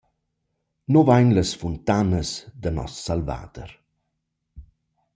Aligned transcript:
Nus 0.93 1.05
vain 1.09 1.27
las 1.37 1.51
funtanas 1.61 2.29
da 2.61 2.69
nos 2.77 2.93
Salvader. 3.05 3.71